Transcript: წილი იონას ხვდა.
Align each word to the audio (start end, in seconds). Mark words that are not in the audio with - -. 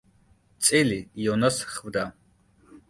წილი 0.69 0.97
იონას 1.25 1.63
ხვდა. 1.77 2.09